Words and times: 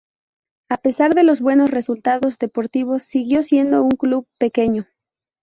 A 0.71 0.77
pesar 0.77 1.13
de 1.13 1.21
los 1.23 1.41
buenos 1.41 1.69
resultados 1.69 2.39
deportivos, 2.39 3.03
siguió 3.03 3.43
siendo 3.43 3.83
un 3.83 3.91
club 3.91 4.25
pequeño. 4.39 4.87